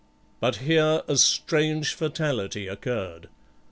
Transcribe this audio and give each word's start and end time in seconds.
But 0.39 0.55
here 0.55 1.03
a 1.07 1.15
strange 1.15 1.93
fatality 1.93 2.67
occurred. 2.67 3.27